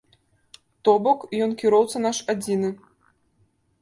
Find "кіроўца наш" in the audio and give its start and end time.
1.65-2.25